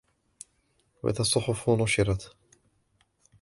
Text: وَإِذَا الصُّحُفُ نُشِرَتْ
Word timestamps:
وَإِذَا 1.03 1.19
الصُّحُفُ 1.19 1.69
نُشِرَتْ 1.69 2.31